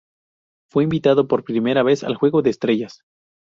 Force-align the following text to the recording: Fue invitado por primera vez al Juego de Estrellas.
Fue 0.71 0.81
invitado 0.83 1.27
por 1.27 1.43
primera 1.43 1.83
vez 1.83 2.03
al 2.03 2.15
Juego 2.15 2.41
de 2.41 2.49
Estrellas. 2.49 3.03